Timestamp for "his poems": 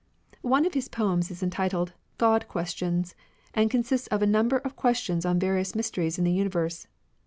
0.73-1.29